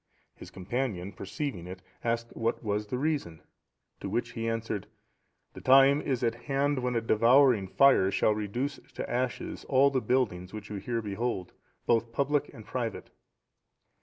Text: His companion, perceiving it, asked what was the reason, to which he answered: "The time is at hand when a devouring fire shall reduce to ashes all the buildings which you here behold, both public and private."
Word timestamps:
His 0.33 0.49
companion, 0.49 1.11
perceiving 1.13 1.67
it, 1.67 1.83
asked 2.03 2.35
what 2.35 2.63
was 2.63 2.87
the 2.87 2.97
reason, 2.97 3.43
to 3.99 4.09
which 4.09 4.31
he 4.31 4.49
answered: 4.49 4.87
"The 5.53 5.61
time 5.61 6.01
is 6.01 6.23
at 6.23 6.33
hand 6.33 6.79
when 6.79 6.95
a 6.95 7.01
devouring 7.01 7.67
fire 7.67 8.09
shall 8.09 8.33
reduce 8.33 8.79
to 8.95 9.07
ashes 9.07 9.63
all 9.65 9.91
the 9.91 10.01
buildings 10.01 10.53
which 10.53 10.71
you 10.71 10.77
here 10.77 11.03
behold, 11.03 11.53
both 11.85 12.11
public 12.11 12.51
and 12.51 12.65
private." 12.65 13.11